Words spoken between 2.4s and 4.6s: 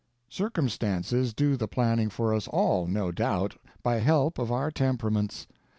all, no doubt, by help of